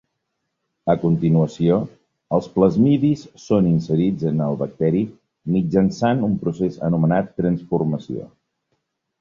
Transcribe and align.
A 0.93 0.93
continuació 1.01 1.75
els 2.37 2.47
plasmidis 2.55 3.27
són 3.43 3.69
inserits 3.73 4.27
en 4.31 4.41
el 4.47 4.57
bacteri 4.65 5.05
mitjançant 5.57 6.27
un 6.29 6.37
procés 6.47 6.83
anomenat 6.91 7.33
transformació. 7.45 8.27